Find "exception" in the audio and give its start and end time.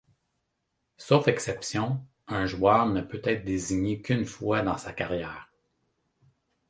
1.27-2.03